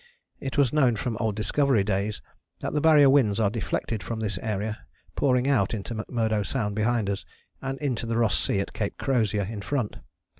It 0.39 0.57
was 0.57 0.73
known 0.73 0.95
from 0.95 1.15
old 1.19 1.35
Discovery 1.35 1.83
days 1.83 2.23
that 2.61 2.73
the 2.73 2.81
Barrier 2.81 3.07
winds 3.07 3.39
are 3.39 3.51
deflected 3.51 4.01
from 4.01 4.19
this 4.19 4.39
area, 4.39 4.83
pouring 5.15 5.47
out 5.47 5.75
into 5.75 5.93
McMurdo 5.93 6.43
Sound 6.43 6.73
behind 6.73 7.07
us, 7.07 7.23
and 7.61 7.77
into 7.77 8.07
the 8.07 8.17
Ross 8.17 8.35
Sea 8.35 8.61
at 8.61 8.73
Cape 8.73 8.97
Crozier 8.97 9.43
in 9.43 9.61
front. 9.61 9.97